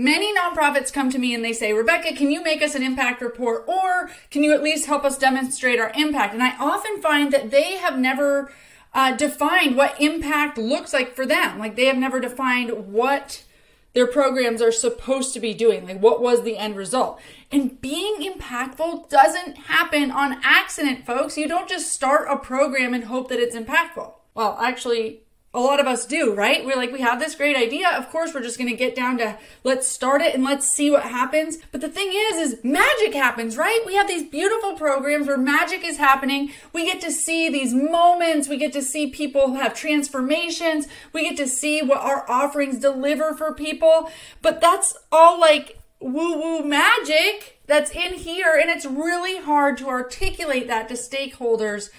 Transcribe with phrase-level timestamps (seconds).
[0.00, 3.20] Many nonprofits come to me and they say, Rebecca, can you make us an impact
[3.20, 6.32] report or can you at least help us demonstrate our impact?
[6.32, 8.50] And I often find that they have never
[8.94, 11.58] uh, defined what impact looks like for them.
[11.58, 13.44] Like they have never defined what
[13.92, 15.86] their programs are supposed to be doing.
[15.86, 17.20] Like, what was the end result?
[17.52, 21.36] And being impactful doesn't happen on accident, folks.
[21.36, 24.14] You don't just start a program and hope that it's impactful.
[24.32, 26.64] Well, actually, a lot of us do, right?
[26.64, 27.88] We're like, we have this great idea.
[27.90, 30.92] Of course, we're just going to get down to let's start it and let's see
[30.92, 31.58] what happens.
[31.72, 33.80] But the thing is, is magic happens, right?
[33.84, 36.52] We have these beautiful programs where magic is happening.
[36.72, 38.48] We get to see these moments.
[38.48, 40.86] We get to see people have transformations.
[41.12, 44.08] We get to see what our offerings deliver for people.
[44.42, 48.56] But that's all like woo woo magic that's in here.
[48.56, 51.90] And it's really hard to articulate that to stakeholders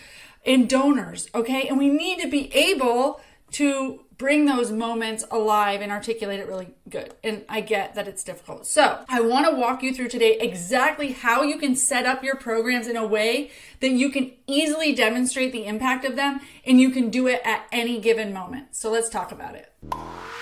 [0.45, 1.27] and donors.
[1.35, 1.67] Okay.
[1.67, 3.19] And we need to be able
[3.51, 7.13] to bring those moments alive and articulate it really good.
[7.23, 8.67] And I get that it's difficult.
[8.67, 12.35] So, I want to walk you through today exactly how you can set up your
[12.35, 13.49] programs in a way
[13.79, 17.65] that you can easily demonstrate the impact of them and you can do it at
[17.71, 18.75] any given moment.
[18.75, 20.40] So, let's talk about it.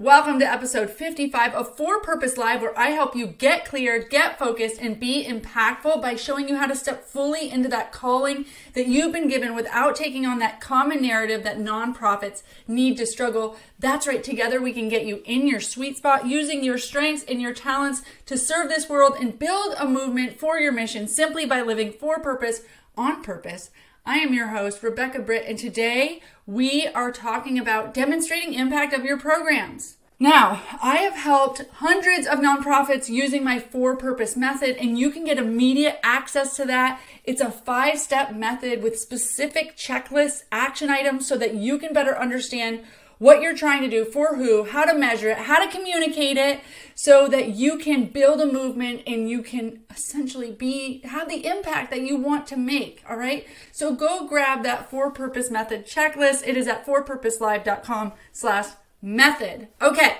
[0.00, 4.38] Welcome to episode 55 of For Purpose Live, where I help you get clear, get
[4.38, 8.86] focused, and be impactful by showing you how to step fully into that calling that
[8.86, 13.56] you've been given without taking on that common narrative that nonprofits need to struggle.
[13.80, 17.42] That's right, together we can get you in your sweet spot using your strengths and
[17.42, 21.60] your talents to serve this world and build a movement for your mission simply by
[21.60, 22.60] living for purpose
[22.96, 23.70] on purpose.
[24.08, 29.04] I am your host, Rebecca Britt, and today we are talking about demonstrating impact of
[29.04, 29.98] your programs.
[30.18, 35.24] Now, I have helped hundreds of nonprofits using my for purpose method, and you can
[35.24, 37.02] get immediate access to that.
[37.24, 42.18] It's a five step method with specific checklists, action items, so that you can better
[42.18, 42.84] understand
[43.18, 46.60] what you're trying to do for who, how to measure it, how to communicate it
[46.94, 51.90] so that you can build a movement and you can essentially be have the impact
[51.90, 53.46] that you want to make, all right?
[53.72, 56.46] So go grab that for purpose method checklist.
[56.46, 58.68] It is at forpurposelive.com slash
[59.02, 59.68] method.
[59.80, 60.16] Okay.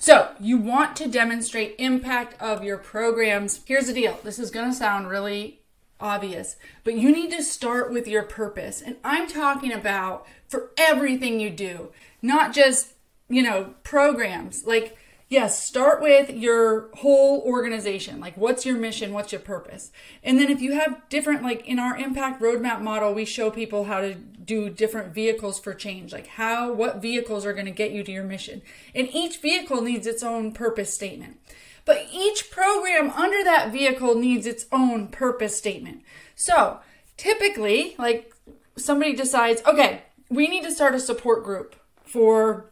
[0.00, 3.60] So, you want to demonstrate impact of your programs.
[3.66, 4.20] Here's the deal.
[4.22, 5.62] This is going to sound really
[6.00, 8.80] obvious, but you need to start with your purpose.
[8.80, 11.90] And I'm talking about for everything you do
[12.22, 12.92] not just,
[13.28, 14.64] you know, programs.
[14.64, 14.96] Like,
[15.28, 18.20] yes, start with your whole organization.
[18.20, 19.12] Like, what's your mission?
[19.12, 19.92] What's your purpose?
[20.22, 23.84] And then if you have different, like in our impact roadmap model, we show people
[23.84, 26.12] how to do different vehicles for change.
[26.12, 28.62] Like, how, what vehicles are going to get you to your mission.
[28.94, 31.38] And each vehicle needs its own purpose statement.
[31.84, 36.02] But each program under that vehicle needs its own purpose statement.
[36.34, 36.80] So
[37.16, 38.34] typically, like
[38.76, 41.74] somebody decides, okay, we need to start a support group
[42.08, 42.70] for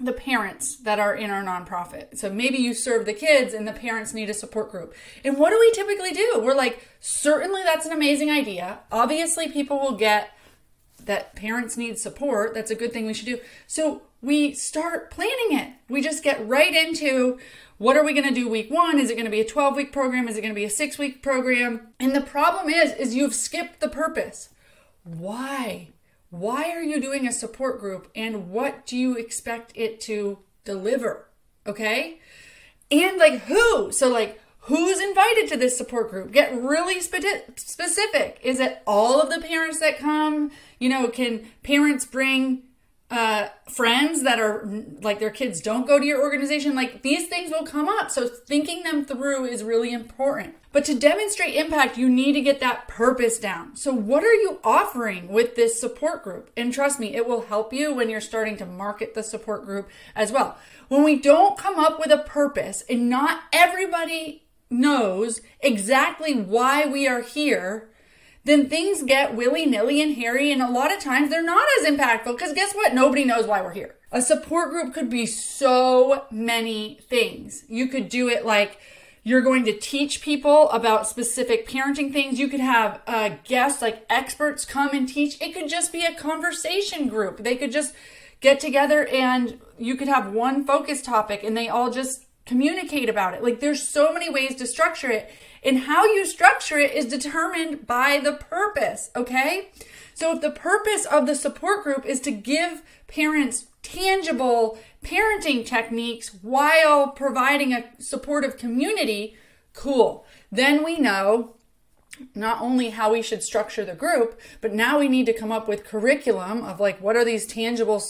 [0.00, 2.16] the parents that are in our nonprofit.
[2.16, 4.94] So maybe you serve the kids and the parents need a support group.
[5.24, 6.40] And what do we typically do?
[6.42, 8.80] We're like, certainly that's an amazing idea.
[8.92, 10.30] Obviously, people will get
[11.04, 12.54] that parents need support.
[12.54, 13.40] That's a good thing we should do.
[13.66, 15.72] So we start planning it.
[15.88, 17.38] We just get right into
[17.78, 18.98] what are we going to do week 1?
[18.98, 20.28] Is it going to be a 12 week program?
[20.28, 21.88] Is it going to be a 6 week program?
[21.98, 24.50] And the problem is is you've skipped the purpose.
[25.04, 25.90] Why?
[26.30, 31.28] Why are you doing a support group and what do you expect it to deliver?
[31.66, 32.20] Okay?
[32.90, 33.92] And like who?
[33.92, 36.32] So, like, who's invited to this support group?
[36.32, 38.38] Get really spe- specific.
[38.42, 40.50] Is it all of the parents that come?
[40.78, 42.64] You know, can parents bring
[43.10, 44.68] uh, friends that are
[45.00, 48.10] like their kids don't go to your organization, like these things will come up.
[48.10, 50.56] So thinking them through is really important.
[50.72, 53.76] But to demonstrate impact, you need to get that purpose down.
[53.76, 56.50] So what are you offering with this support group?
[56.54, 59.88] And trust me, it will help you when you're starting to market the support group
[60.14, 60.58] as well.
[60.88, 67.08] When we don't come up with a purpose and not everybody knows exactly why we
[67.08, 67.88] are here,
[68.44, 70.52] then things get willy nilly and hairy.
[70.52, 72.94] And a lot of times they're not as impactful because guess what?
[72.94, 73.96] Nobody knows why we're here.
[74.10, 77.64] A support group could be so many things.
[77.68, 78.78] You could do it like,
[79.22, 82.38] you're going to teach people about specific parenting things.
[82.38, 85.38] You could have uh, guests like experts come and teach.
[85.42, 87.44] It could just be a conversation group.
[87.44, 87.94] They could just
[88.40, 93.34] get together and you could have one focus topic and they all just communicate about
[93.34, 93.42] it.
[93.42, 95.30] Like there's so many ways to structure it.
[95.62, 99.70] And how you structure it is determined by the purpose, okay?
[100.14, 106.30] So if the purpose of the support group is to give parents tangible parenting techniques
[106.42, 109.36] while providing a supportive community,
[109.72, 110.26] cool.
[110.50, 111.54] Then we know
[112.34, 115.68] not only how we should structure the group, but now we need to come up
[115.68, 118.02] with curriculum of like what are these tangible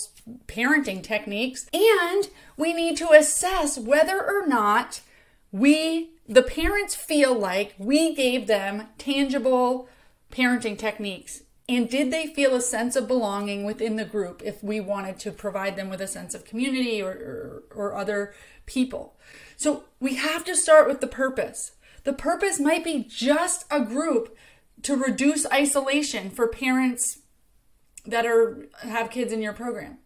[0.46, 5.00] parenting techniques and we need to assess whether or not
[5.52, 9.88] we the parents feel like we gave them tangible
[10.30, 11.42] parenting techniques.
[11.68, 15.32] And did they feel a sense of belonging within the group if we wanted to
[15.32, 18.34] provide them with a sense of community or, or, or other
[18.66, 19.16] people?
[19.56, 21.72] So we have to start with the purpose.
[22.04, 24.36] The purpose might be just a group
[24.82, 27.18] to reduce isolation for parents
[28.06, 29.98] that are have kids in your program.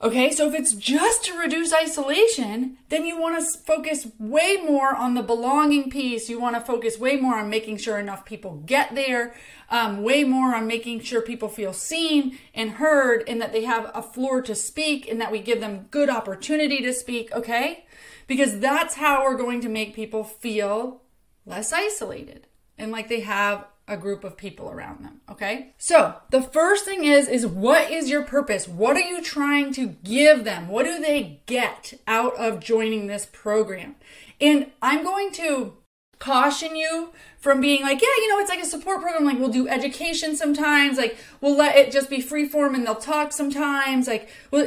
[0.00, 4.94] Okay, so if it's just to reduce isolation, then you want to focus way more
[4.94, 6.28] on the belonging piece.
[6.28, 9.34] You want to focus way more on making sure enough people get there,
[9.70, 13.90] um, way more on making sure people feel seen and heard, and that they have
[13.92, 17.32] a floor to speak, and that we give them good opportunity to speak.
[17.32, 17.84] Okay,
[18.28, 21.02] because that's how we're going to make people feel
[21.44, 22.46] less isolated
[22.78, 25.74] and like they have a group of people around them okay?
[25.78, 28.68] So the first thing is is what is your purpose?
[28.68, 30.68] What are you trying to give them?
[30.68, 33.96] What do they get out of joining this program?
[34.40, 35.74] And i'm going to
[36.18, 39.48] caution you from being like yeah you know it's like a support program like we'll
[39.48, 44.08] do education sometimes like we'll let it just be free form and they'll talk sometimes
[44.08, 44.66] like well,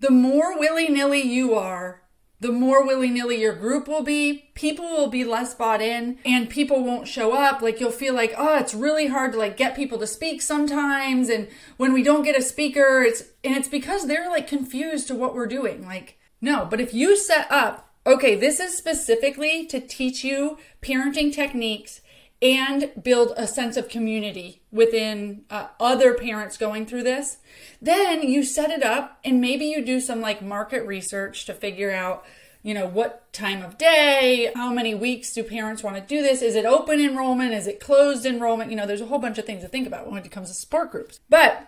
[0.00, 1.99] the more willy-nilly you are
[2.40, 6.48] the more willy nilly your group will be, people will be less bought in and
[6.48, 7.60] people won't show up.
[7.60, 11.28] Like you'll feel like, oh, it's really hard to like get people to speak sometimes.
[11.28, 15.14] And when we don't get a speaker, it's, and it's because they're like confused to
[15.14, 15.84] what we're doing.
[15.84, 21.32] Like, no, but if you set up, okay, this is specifically to teach you parenting
[21.32, 22.00] techniques
[22.42, 27.36] and build a sense of community within uh, other parents going through this.
[27.82, 31.90] Then you set it up and maybe you do some like market research to figure
[31.90, 32.24] out,
[32.62, 36.40] you know, what time of day, how many weeks do parents want to do this?
[36.40, 37.52] Is it open enrollment?
[37.52, 38.70] Is it closed enrollment?
[38.70, 40.54] You know, there's a whole bunch of things to think about when it comes to
[40.54, 41.20] support groups.
[41.28, 41.66] But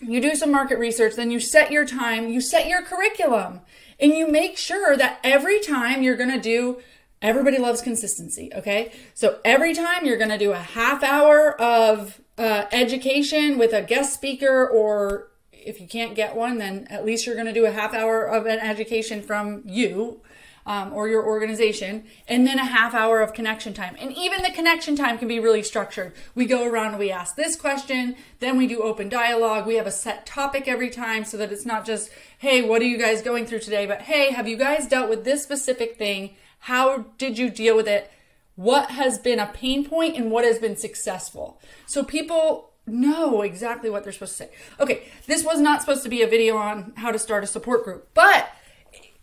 [0.00, 3.60] you do some market research, then you set your time, you set your curriculum,
[4.00, 6.78] and you make sure that every time you're going to do
[7.22, 8.92] Everybody loves consistency, okay?
[9.14, 13.82] So every time you're going to do a half hour of uh, education with a
[13.82, 17.64] guest speaker, or if you can't get one, then at least you're going to do
[17.64, 20.20] a half hour of an education from you
[20.66, 23.96] um, or your organization, and then a half hour of connection time.
[23.98, 26.12] And even the connection time can be really structured.
[26.34, 29.66] We go around and we ask this question, then we do open dialogue.
[29.66, 32.86] We have a set topic every time so that it's not just, hey, what are
[32.86, 33.86] you guys going through today?
[33.86, 36.36] But hey, have you guys dealt with this specific thing?
[36.66, 38.08] How did you deal with it?
[38.54, 41.60] What has been a pain point and what has been successful?
[41.86, 44.50] So people know exactly what they're supposed to say.
[44.78, 47.82] Okay, this was not supposed to be a video on how to start a support
[47.82, 48.48] group, but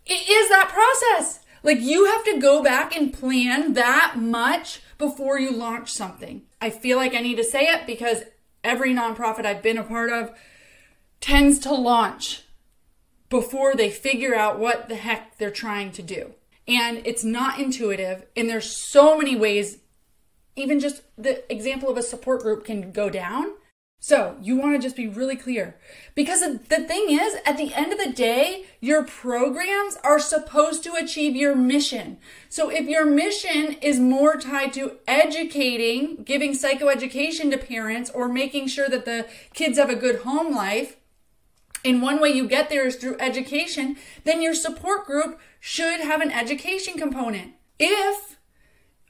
[0.04, 1.40] it is that process.
[1.62, 6.42] Like you have to go back and plan that much before you launch something.
[6.60, 8.24] I feel like I need to say it because
[8.62, 10.38] every nonprofit I've been a part of
[11.22, 12.42] tends to launch
[13.30, 16.34] before they figure out what the heck they're trying to do
[16.70, 19.78] and it's not intuitive and there's so many ways
[20.56, 23.52] even just the example of a support group can go down.
[24.02, 25.76] So you want to just be really clear.
[26.14, 30.94] Because the thing is at the end of the day your programs are supposed to
[30.94, 32.18] achieve your mission.
[32.48, 38.68] So if your mission is more tied to educating giving psychoeducation to parents or making
[38.68, 40.96] sure that the kids have a good home life
[41.84, 46.20] and one way you get there is through education, then your support group should have
[46.20, 47.52] an education component.
[47.78, 48.38] If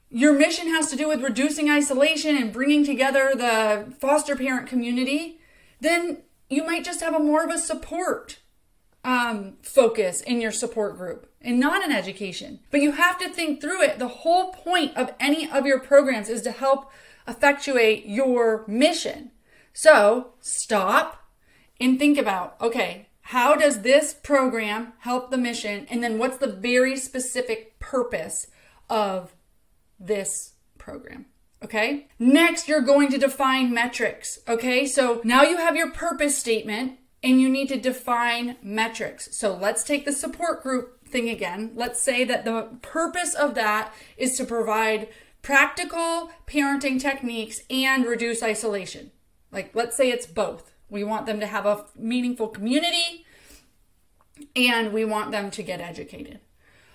[0.09, 5.39] your mission has to do with reducing isolation and bringing together the foster parent community,
[5.79, 8.39] then you might just have a more of a support
[9.03, 12.59] um, focus in your support group and not an education.
[12.69, 13.97] But you have to think through it.
[13.97, 16.91] The whole point of any of your programs is to help
[17.27, 19.31] effectuate your mission.
[19.73, 21.29] So stop
[21.79, 25.87] and think about okay, how does this program help the mission?
[25.89, 28.47] And then what's the very specific purpose
[28.89, 29.33] of
[29.97, 31.27] this program?
[31.63, 32.09] Okay.
[32.19, 34.39] Next, you're going to define metrics.
[34.49, 34.85] Okay.
[34.85, 39.33] So now you have your purpose statement and you need to define metrics.
[39.33, 41.71] So let's take the support group thing again.
[41.73, 45.07] Let's say that the purpose of that is to provide
[45.41, 49.11] practical parenting techniques and reduce isolation.
[49.53, 50.73] Like, let's say it's both.
[50.89, 53.20] We want them to have a meaningful community
[54.55, 56.39] and we want them to get educated.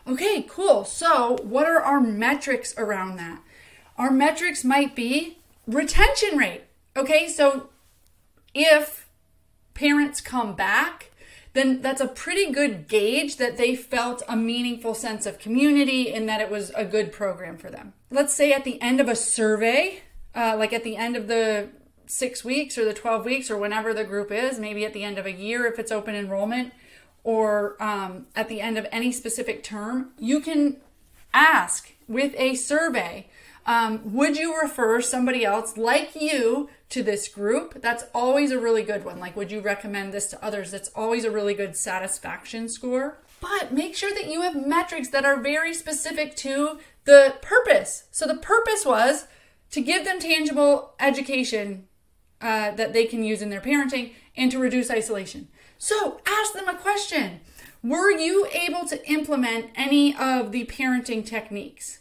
[0.07, 0.85] Okay, cool.
[0.85, 3.43] So, what are our metrics around that?
[3.99, 6.63] Our metrics might be retention rate.
[6.97, 7.71] Okay, so
[8.55, 9.09] if
[9.75, 11.11] parents come back,
[11.53, 16.29] then that's a pretty good gauge that they felt a meaningful sense of community and
[16.29, 17.95] that it was a good program for them.
[18.11, 20.03] Let's say at the end of a survey,
[20.35, 21.71] uh, like at the end of the
[22.07, 25.19] six weeks or the 12 weeks or whenever the group is, maybe at the end
[25.19, 26.73] of a year if it's open enrollment,
[27.27, 30.77] or um, at the end of any specific term, you can
[31.35, 33.27] ask with a survey
[33.67, 37.83] um, would you refer somebody else like you to this group?
[37.83, 39.19] That's always a really good one.
[39.19, 40.71] Like, would you recommend this to others?
[40.71, 43.19] That's always a really good satisfaction score.
[43.41, 48.05] But make sure that you have metrics that are very specific to the purpose.
[48.13, 49.27] So, the purpose was
[49.73, 51.89] to give them tangible education
[52.41, 55.49] uh, that they can use in their parenting and to reduce isolation.
[55.79, 57.41] So ask them a question.
[57.83, 62.01] Were you able to implement any of the parenting techniques?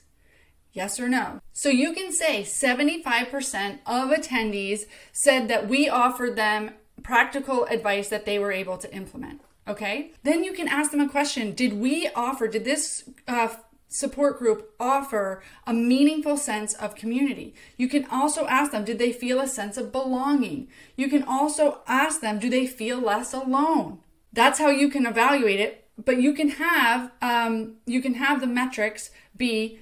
[0.73, 1.39] Yes or no?
[1.53, 8.25] So you can say 75% of attendees said that we offered them practical advice that
[8.25, 9.41] they were able to implement.
[9.67, 10.11] Okay?
[10.23, 13.49] Then you can ask them a question Did we offer, did this uh,
[13.87, 17.53] support group offer a meaningful sense of community.
[17.77, 20.67] You can also ask them, did they feel a sense of belonging?
[20.95, 23.99] You can also ask them, do they feel less alone?
[24.33, 25.87] That's how you can evaluate it.
[26.03, 29.79] But you can have um, you can have the metrics be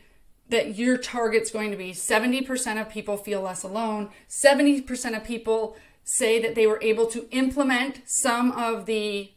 [0.50, 5.76] that your target's going to be 70% of people feel less alone, 70% of people
[6.04, 9.32] say that they were able to implement some of the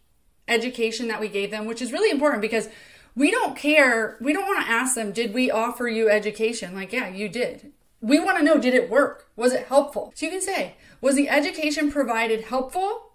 [0.49, 2.69] education that we gave them, which is really important because
[3.17, 4.17] we don't care.
[4.21, 6.75] We don't want to ask them, did we offer you education?
[6.75, 7.73] Like, yeah, you did.
[8.03, 9.31] We want to know, did it work?
[9.35, 10.13] Was it helpful?
[10.15, 13.13] So you can say, was the education provided helpful?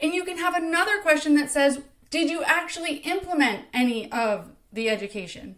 [0.00, 4.88] And you can have another question that says, did you actually implement any of the
[4.88, 5.56] education?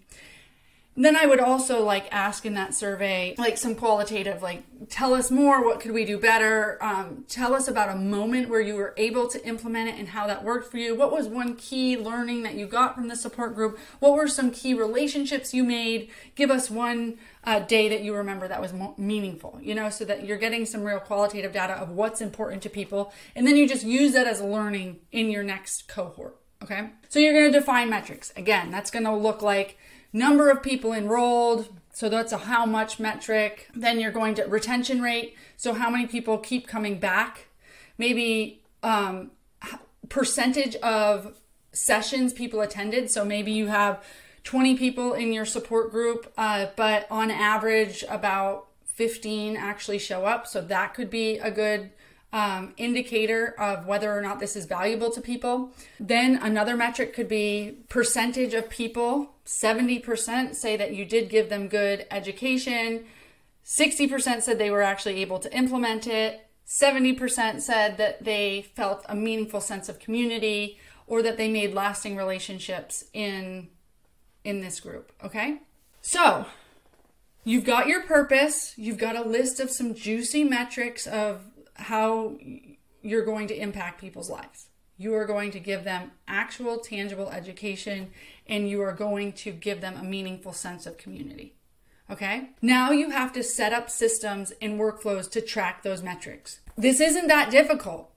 [1.05, 5.31] Then I would also like ask in that survey, like some qualitative, like tell us
[5.31, 6.77] more, what could we do better?
[6.83, 10.27] Um, tell us about a moment where you were able to implement it and how
[10.27, 10.97] that worked for you.
[10.97, 13.79] What was one key learning that you got from the support group?
[14.01, 16.11] What were some key relationships you made?
[16.35, 20.25] Give us one uh, day that you remember that was meaningful, you know, so that
[20.25, 23.13] you're getting some real qualitative data of what's important to people.
[23.37, 26.37] And then you just use that as learning in your next cohort.
[26.63, 26.91] Okay.
[27.09, 28.33] So you're going to define metrics.
[28.37, 29.79] Again, that's going to look like
[30.19, 31.69] number of people enrolled.
[31.93, 33.69] So that's a how much metric.
[33.75, 35.37] Then you're going to retention rate.
[35.57, 37.47] So how many people keep coming back?
[37.97, 39.31] Maybe um,
[40.09, 41.39] percentage of
[41.73, 43.11] sessions people attended.
[43.11, 44.05] So maybe you have
[44.45, 50.47] 20 people in your support group, uh, but on average, about 15 actually show up.
[50.47, 51.91] So that could be a good
[52.33, 55.73] um, indicator of whether or not this is valuable to people.
[55.99, 59.35] Then another metric could be percentage of people.
[59.47, 63.07] 70% say that you did give them good education.
[63.65, 66.47] 60% said they were actually able to implement it.
[66.83, 72.17] 70% said that they felt a meaningful sense of community or that they made lasting
[72.17, 73.69] relationships in
[74.45, 75.59] in this group, okay?
[76.01, 76.47] So,
[77.45, 81.43] you've got your purpose, you've got a list of some juicy metrics of
[81.79, 82.37] how
[83.03, 84.69] you're going to impact people's lives.
[84.97, 88.11] You are going to give them actual, tangible education,
[88.47, 91.55] and you are going to give them a meaningful sense of community.
[92.11, 92.51] Okay?
[92.61, 96.61] Now you have to set up systems and workflows to track those metrics.
[96.77, 98.11] This isn't that difficult,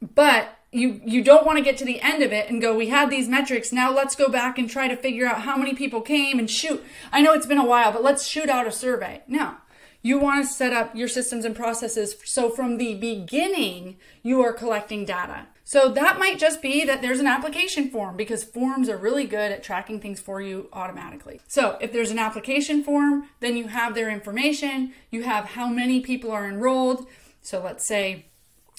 [0.00, 2.88] but you you don't want to get to the end of it and go we
[2.88, 6.00] had these metrics now let's go back and try to figure out how many people
[6.00, 9.20] came and shoot i know it's been a while but let's shoot out a survey
[9.26, 9.56] no
[10.02, 14.52] you want to set up your systems and processes so from the beginning you are
[14.52, 15.46] collecting data.
[15.64, 19.52] So that might just be that there's an application form because forms are really good
[19.52, 21.40] at tracking things for you automatically.
[21.46, 26.00] So if there's an application form, then you have their information, you have how many
[26.00, 27.06] people are enrolled.
[27.40, 28.26] So let's say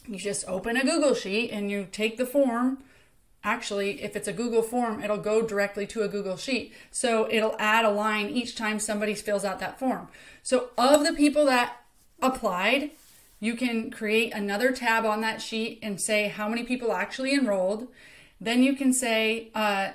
[0.05, 2.79] you just open a Google Sheet and you take the form
[3.43, 6.73] actually if it's a google form it'll go directly to a google sheet.
[6.91, 10.07] So it'll add a line each time somebody fills out that form.
[10.43, 11.77] So of the people that
[12.21, 12.91] applied
[13.39, 17.87] you can create another tab on that sheet and say how many people actually enrolled.
[18.39, 19.89] Then you can say uh,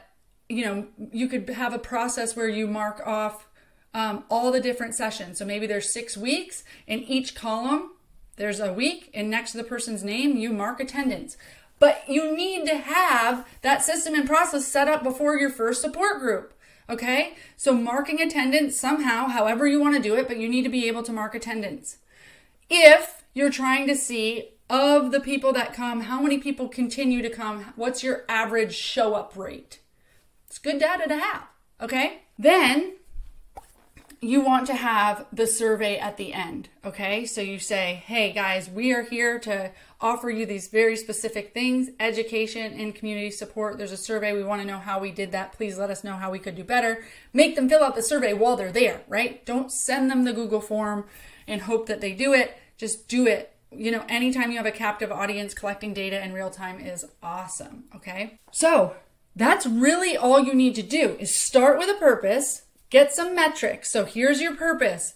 [0.49, 3.49] you know you could have a process where you mark off
[3.95, 5.39] um, all the different sessions.
[5.39, 6.65] So maybe there's six weeks.
[6.87, 7.93] In each column
[8.37, 9.11] there's a week.
[9.15, 11.37] And next to the person's name you mark attendance
[11.79, 16.21] but you need to have that system and process set up before your first support
[16.21, 16.55] group.
[16.89, 17.35] Okay?
[17.57, 20.87] So marking attendance somehow, however you want to do it, but you need to be
[20.87, 21.99] able to mark attendance.
[22.71, 27.31] If you're trying to see of the people that come, how many people continue to
[27.31, 29.81] come, what's your average show up rate?
[30.47, 31.45] It's good data to have.
[31.81, 32.23] Okay?
[32.39, 32.96] Then
[34.21, 36.69] you want to have the survey at the end.
[36.85, 39.71] Okay, so you say, hey guys, we are here to
[40.01, 43.79] offer you these very specific things education and community support.
[43.79, 44.33] There's a survey.
[44.33, 45.53] We want to know how we did that.
[45.53, 47.05] Please let us know how we could do better.
[47.33, 49.45] Make them fill out the survey while they're there, right?
[49.45, 51.07] Don't send them the Google form
[51.47, 52.57] and hope that they do it.
[52.77, 53.55] Just do it.
[53.71, 57.85] You know, anytime you have a captive audience, collecting data in real time is awesome.
[57.95, 58.97] Okay, so
[59.35, 63.91] that's really all you need to do is start with a purpose Get some metrics.
[63.91, 65.15] So here's your purpose.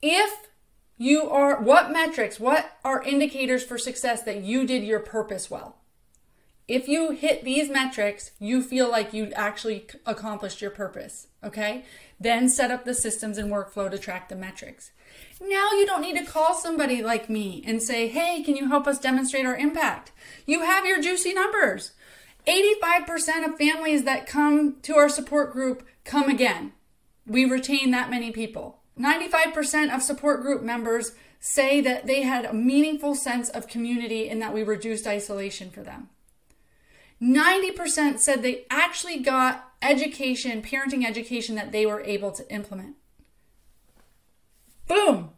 [0.00, 0.48] If
[0.96, 5.76] you are, what metrics, what are indicators for success that you did your purpose well?
[6.68, 11.28] If you hit these metrics, you feel like you actually accomplished your purpose.
[11.42, 11.84] Okay.
[12.20, 14.90] Then set up the systems and workflow to track the metrics.
[15.40, 18.86] Now you don't need to call somebody like me and say, Hey, can you help
[18.86, 20.12] us demonstrate our impact?
[20.46, 21.92] You have your juicy numbers.
[22.46, 26.72] 85% of families that come to our support group come again
[27.28, 28.80] we retain that many people.
[28.98, 34.42] 95% of support group members say that they had a meaningful sense of community and
[34.42, 36.08] that we reduced isolation for them.
[37.22, 42.96] 90% said they actually got education, parenting education that they were able to implement.
[44.86, 45.30] Boom!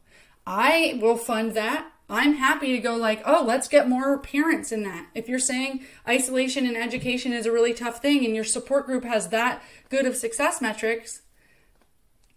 [0.46, 1.90] I will fund that.
[2.08, 5.06] I'm happy to go like, oh, let's get more parents in that.
[5.14, 9.04] If you're saying isolation and education is a really tough thing and your support group
[9.04, 11.22] has that good of success metrics,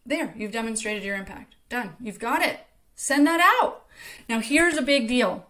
[0.05, 1.55] there, you've demonstrated your impact.
[1.69, 1.95] Done.
[1.99, 2.59] You've got it.
[2.95, 3.85] Send that out.
[4.27, 5.47] Now, here's a big deal.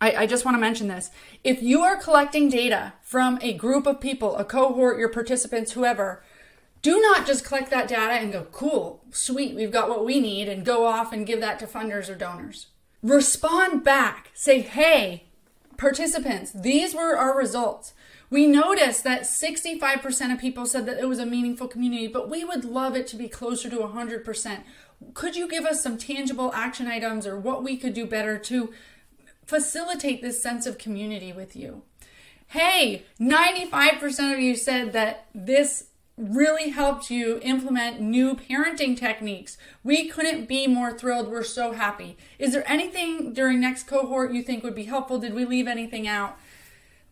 [0.00, 1.10] I, I, just want to mention this.
[1.42, 6.22] If you are collecting data from a group of people, a cohort, your participants, whoever,
[6.82, 10.48] do not just collect that data and go, cool, sweet, we've got what we need,
[10.48, 12.68] and go off and give that to funders or donors.
[13.02, 14.30] Respond back.
[14.34, 15.24] Say, hey,
[15.76, 17.92] participants, these were our results.
[18.30, 22.44] We noticed that 65% of people said that it was a meaningful community, but we
[22.44, 24.62] would love it to be closer to 100%.
[25.14, 28.72] Could you give us some tangible action items or what we could do better to
[29.46, 31.82] facilitate this sense of community with you?
[32.48, 39.56] Hey, 95% of you said that this really helped you implement new parenting techniques.
[39.84, 41.28] We couldn't be more thrilled.
[41.28, 42.16] We're so happy.
[42.38, 45.18] Is there anything during next cohort you think would be helpful?
[45.18, 46.36] Did we leave anything out?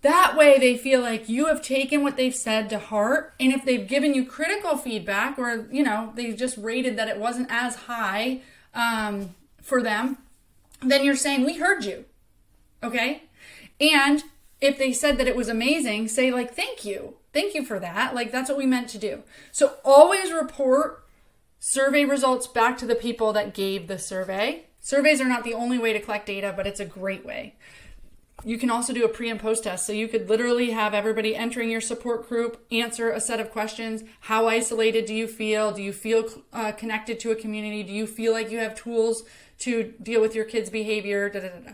[0.07, 3.35] That way, they feel like you have taken what they've said to heart.
[3.41, 7.19] And if they've given you critical feedback or, you know, they've just rated that it
[7.19, 10.19] wasn't as high um, for them,
[10.81, 12.05] then you're saying, We heard you.
[12.85, 13.25] Okay.
[13.81, 14.23] And
[14.61, 17.17] if they said that it was amazing, say, like, Thank you.
[17.33, 18.15] Thank you for that.
[18.15, 19.25] Like, that's what we meant to do.
[19.51, 21.05] So always report
[21.59, 24.67] survey results back to the people that gave the survey.
[24.79, 27.57] Surveys are not the only way to collect data, but it's a great way
[28.45, 29.87] you can also do a pre and post test.
[29.87, 34.05] So you could literally have everybody entering your support group answer a set of questions.
[34.21, 35.73] How isolated do you feel?
[35.73, 37.83] Do you feel uh, connected to a community?
[37.83, 39.25] Do you feel like you have tools
[39.61, 41.31] to deal with your kids' behavior?
[41.31, 41.73] Da, da, da,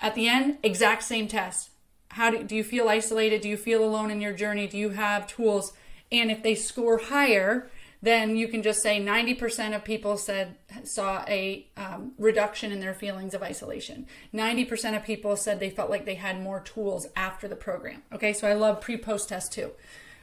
[0.00, 1.70] At the end, exact same test.
[2.08, 3.42] How do, do you feel isolated?
[3.42, 4.66] Do you feel alone in your journey?
[4.66, 5.74] Do you have tools?
[6.10, 7.68] And if they score higher,
[8.04, 12.94] then you can just say 90% of people said saw a um, reduction in their
[12.94, 14.06] feelings of isolation.
[14.34, 18.02] 90% of people said they felt like they had more tools after the program.
[18.12, 19.72] Okay so i love pre-post test too.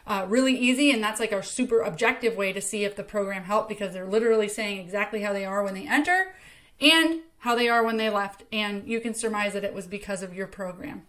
[0.05, 3.43] Uh, really easy and that's like our super objective way to see if the program
[3.43, 6.33] helped because they're literally saying exactly how they are when they enter
[6.79, 10.21] and how they are when they left and you can surmise that it was because
[10.23, 11.03] of your program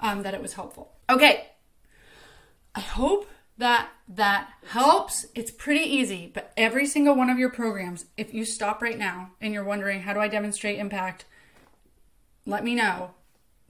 [0.00, 0.92] um, that it was helpful.
[1.10, 1.48] Okay.
[2.74, 5.26] I hope that that helps.
[5.34, 9.30] It's pretty easy, but every single one of your programs, if you stop right now
[9.40, 11.24] and you're wondering how do I demonstrate impact,
[12.46, 13.12] let me know.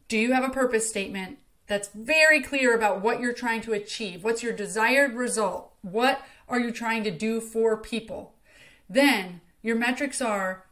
[0.08, 4.24] Do you have a purpose statement that's very clear about what you're trying to achieve?
[4.24, 5.72] What's your desired result?
[5.82, 8.34] What are you trying to do for people?
[8.88, 10.64] Then your metrics are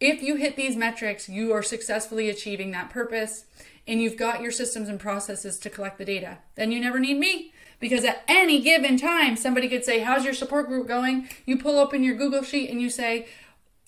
[0.00, 3.44] if you hit these metrics, you are successfully achieving that purpose
[3.86, 6.38] and you've got your systems and processes to collect the data.
[6.54, 10.34] Then you never need me because at any given time, somebody could say, How's your
[10.34, 11.28] support group going?
[11.46, 13.26] You pull open your Google Sheet and you say,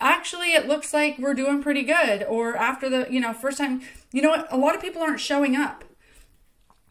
[0.00, 2.24] Actually, it looks like we're doing pretty good.
[2.24, 4.48] Or after the, you know, first time, you know what?
[4.50, 5.84] A lot of people aren't showing up.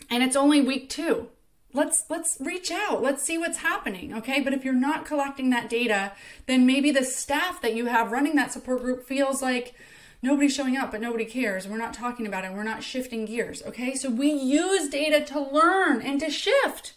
[0.10, 1.28] And it's only week two.
[1.74, 3.02] Let's let's reach out.
[3.02, 4.14] Let's see what's happening.
[4.14, 4.42] Okay.
[4.42, 6.14] But if you're not collecting that data,
[6.46, 9.74] then maybe the staff that you have running that support group feels like,
[10.22, 11.68] nobody's showing up, but nobody cares.
[11.68, 12.54] We're not talking about it.
[12.54, 13.62] We're not shifting gears.
[13.64, 13.96] Okay.
[13.96, 16.94] So we use data to learn and to shift.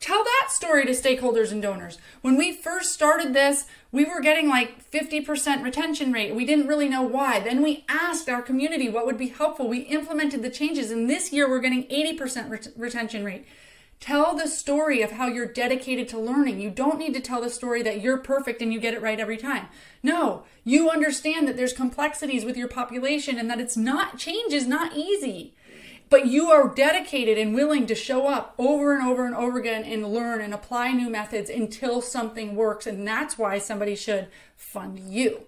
[0.00, 1.98] Tell that story to stakeholders and donors.
[2.20, 6.36] When we first started this, we were getting like 50% retention rate.
[6.36, 7.40] We didn't really know why.
[7.40, 9.68] Then we asked our community what would be helpful.
[9.68, 13.44] We implemented the changes, and this year we're getting 80% ret- retention rate.
[14.00, 16.60] Tell the story of how you're dedicated to learning.
[16.60, 19.18] You don't need to tell the story that you're perfect and you get it right
[19.18, 19.66] every time.
[20.02, 24.68] No, you understand that there's complexities with your population and that it's not, change is
[24.68, 25.54] not easy.
[26.10, 29.84] But you are dedicated and willing to show up over and over and over again
[29.84, 32.86] and learn and apply new methods until something works.
[32.86, 35.42] And that's why somebody should fund you.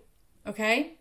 [0.47, 0.99] Okay?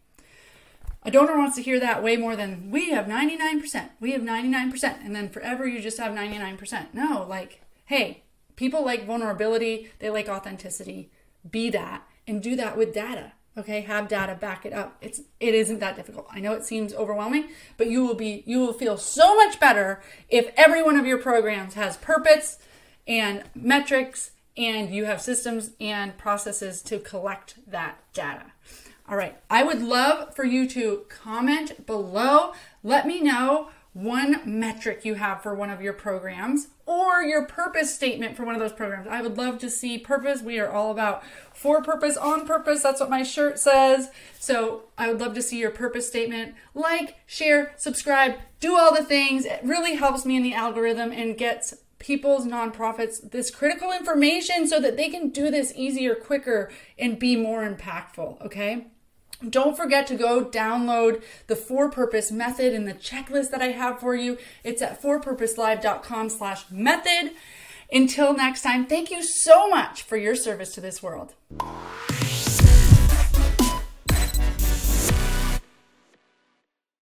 [1.04, 3.90] A donor wants to hear that way more than we have 99%.
[4.00, 5.06] We have 99%.
[5.06, 6.94] And then forever you just have 99%.
[6.94, 8.24] No, like, hey,
[8.56, 11.10] people like vulnerability, they like authenticity.
[11.50, 13.32] Be that and do that with data.
[13.58, 14.98] Okay, have data back it up.
[15.02, 16.28] It's it isn't that difficult.
[16.32, 20.02] I know it seems overwhelming, but you will be you will feel so much better
[20.30, 22.60] if every one of your programs has purpose
[23.08, 28.52] and metrics and you have systems and processes to collect that data.
[29.10, 29.36] All right.
[29.50, 32.54] I would love for you to comment below.
[32.84, 37.94] Let me know one metric you have for one of your programs or your purpose
[37.94, 39.08] statement for one of those programs.
[39.08, 40.44] I would love to see purpose.
[40.44, 42.84] We are all about for purpose, on purpose.
[42.84, 44.10] That's what my shirt says.
[44.40, 46.54] So I would love to see your purpose statement.
[46.76, 49.44] Like, share, subscribe, do all the things.
[49.44, 54.80] It really helps me in the algorithm and gets people's nonprofits this critical information so
[54.80, 58.40] that they can do this easier, quicker, and be more impactful.
[58.46, 58.88] Okay.
[59.48, 64.00] Don't forget to go download the for purpose method and the checklist that I have
[64.00, 64.38] for you.
[64.64, 67.32] It's at forpurposelive.com slash method.
[67.92, 71.34] Until next time, thank you so much for your service to this world.